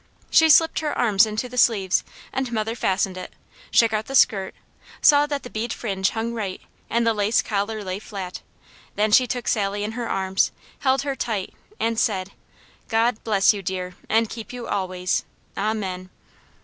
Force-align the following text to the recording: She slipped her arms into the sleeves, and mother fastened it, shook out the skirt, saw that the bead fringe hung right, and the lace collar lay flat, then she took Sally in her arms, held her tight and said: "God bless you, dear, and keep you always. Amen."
She 0.31 0.49
slipped 0.49 0.79
her 0.79 0.97
arms 0.97 1.27
into 1.27 1.47
the 1.47 1.59
sleeves, 1.59 2.03
and 2.33 2.51
mother 2.51 2.73
fastened 2.73 3.17
it, 3.17 3.33
shook 3.69 3.93
out 3.93 4.07
the 4.07 4.15
skirt, 4.15 4.55
saw 4.99 5.27
that 5.27 5.43
the 5.43 5.49
bead 5.51 5.71
fringe 5.71 6.09
hung 6.09 6.33
right, 6.33 6.59
and 6.89 7.05
the 7.05 7.13
lace 7.13 7.43
collar 7.43 7.83
lay 7.83 7.99
flat, 7.99 8.41
then 8.95 9.11
she 9.11 9.27
took 9.27 9.47
Sally 9.47 9.83
in 9.83 9.91
her 9.91 10.09
arms, 10.09 10.51
held 10.79 11.03
her 11.03 11.15
tight 11.15 11.53
and 11.79 11.99
said: 11.99 12.31
"God 12.89 13.23
bless 13.23 13.53
you, 13.53 13.61
dear, 13.61 13.93
and 14.09 14.27
keep 14.27 14.51
you 14.51 14.67
always. 14.67 15.23
Amen." 15.55 16.09